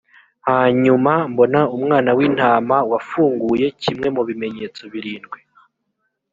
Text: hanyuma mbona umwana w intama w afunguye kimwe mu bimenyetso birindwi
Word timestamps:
hanyuma 0.47 1.13
mbona 1.31 1.59
umwana 1.75 2.11
w 2.17 2.19
intama 2.27 2.77
w 2.89 2.93
afunguye 2.99 3.65
kimwe 3.81 4.07
mu 4.15 4.21
bimenyetso 4.27 4.81
birindwi 4.93 5.39